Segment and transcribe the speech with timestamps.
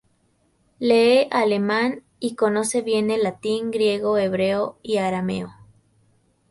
[0.79, 5.53] Lee alemán, y conoce bien el latín, griego, hebreo y arameo.